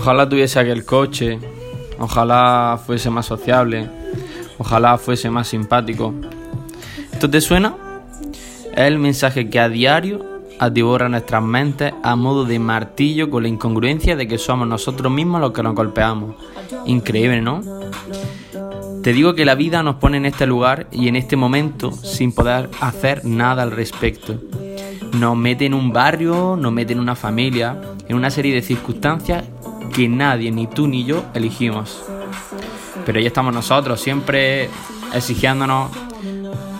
[0.00, 1.38] Ojalá tuviese aquel coche,
[1.98, 3.86] ojalá fuese más sociable,
[4.56, 6.14] ojalá fuese más simpático.
[7.12, 7.74] ¿Esto te suena?
[8.72, 10.24] Es el mensaje que a diario
[10.58, 15.42] atiborra nuestras mentes a modo de martillo con la incongruencia de que somos nosotros mismos
[15.42, 16.34] los que nos golpeamos.
[16.86, 17.60] Increíble, ¿no?
[19.02, 22.32] Te digo que la vida nos pone en este lugar y en este momento sin
[22.32, 24.40] poder hacer nada al respecto.
[25.12, 27.78] Nos mete en un barrio, nos mete en una familia,
[28.08, 29.44] en una serie de circunstancias
[29.90, 32.02] que nadie, ni tú ni yo, elegimos.
[33.04, 34.70] Pero ahí estamos nosotros, siempre
[35.12, 35.90] exigiéndonos,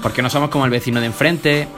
[0.03, 1.69] porque no somos como el vecino de enfrente,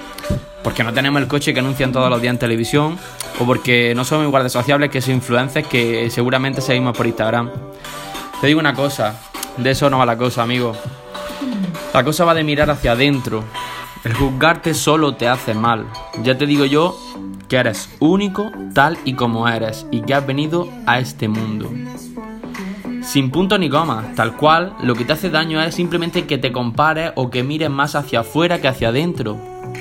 [0.63, 2.99] porque no tenemos el coche que anuncian todos los días en televisión,
[3.41, 7.51] o porque no somos igual de sociables que esos influencers que seguramente seguimos por Instagram.
[8.41, 9.19] Te digo una cosa,
[9.57, 10.77] de eso no va la cosa, amigo.
[11.95, 13.45] La cosa va de mirar hacia adentro.
[14.05, 15.87] El juzgarte solo te hace mal.
[16.23, 16.97] Ya te digo yo
[17.53, 21.71] que eres único tal y como eres y que has venido a este mundo.
[23.03, 26.51] Sin punto ni coma, tal cual, lo que te hace daño es simplemente que te
[26.51, 29.37] compares o que mires más hacia afuera que hacia adentro.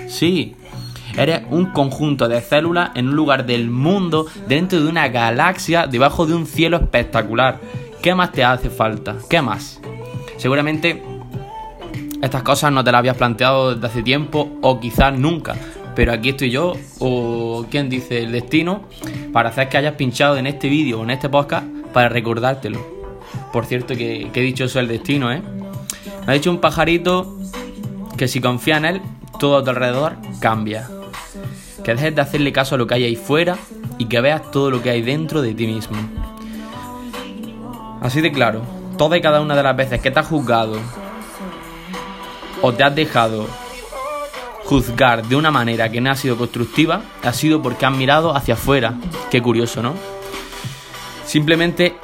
[0.10, 0.58] Sí,
[1.16, 6.26] eres un conjunto de células en un lugar del mundo, dentro de una galaxia, debajo
[6.26, 7.62] de un cielo espectacular.
[8.02, 9.16] ¿Qué más te hace falta?
[9.30, 9.80] ¿Qué más?
[10.36, 11.02] Seguramente
[12.22, 15.56] estas cosas no te las habías planteado desde hace tiempo o quizás nunca.
[15.96, 18.84] Pero aquí estoy yo, o quien dice el destino,
[19.34, 22.80] para hacer que hayas pinchado en este vídeo o en este podcast para recordártelo.
[23.52, 25.42] Por cierto, que, he dicho eso el destino, ¿eh?
[26.26, 27.38] Me ha dicho un pajarito
[28.18, 29.02] que si confía en él,
[29.40, 30.88] todo a tu alrededor cambia.
[31.84, 33.58] Que dejes de hacerle caso a lo que hay ahí fuera
[33.98, 35.98] y que veas todo lo que hay dentro de ti mismo.
[38.02, 38.62] Así de claro,
[38.98, 40.78] toda y cada una de las veces que te has juzgado
[42.62, 43.48] o te has dejado
[44.72, 48.54] juzgar de una manera que no ha sido constructiva, ha sido porque has mirado hacia
[48.54, 48.94] afuera.
[49.30, 49.96] Qué curioso, ¿no?
[51.26, 51.98] Simplemente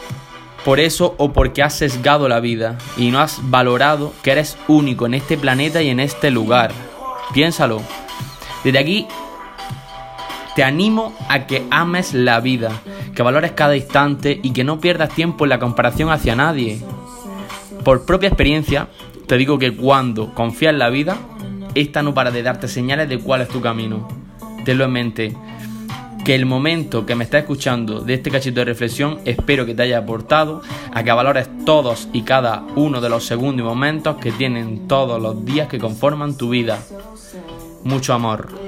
[0.65, 5.05] por eso o porque has sesgado la vida y no has valorado que eres único
[5.05, 6.73] en este planeta y en este lugar.
[7.33, 7.81] Piénsalo.
[8.65, 9.07] Desde aquí
[10.53, 12.81] te animo a que ames la vida,
[13.15, 16.81] que valores cada instante y que no pierdas tiempo en la comparación hacia nadie.
[17.85, 18.89] Por propia experiencia,
[19.25, 21.17] te digo que cuando confías en la vida,
[21.81, 24.07] esta no para de darte señales de cuál es tu camino.
[24.65, 25.37] Tenlo en mente.
[26.25, 29.83] Que el momento que me estás escuchando de este cachito de reflexión, espero que te
[29.83, 30.61] haya aportado
[30.93, 35.21] a que valores todos y cada uno de los segundos y momentos que tienen todos
[35.21, 36.79] los días que conforman tu vida.
[37.83, 38.66] Mucho amor.